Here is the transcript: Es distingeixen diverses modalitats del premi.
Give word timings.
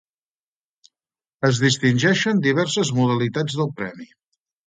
Es 1.49 1.59
distingeixen 1.65 2.41
diverses 2.47 2.93
modalitats 3.01 3.59
del 3.61 3.73
premi. 3.83 4.09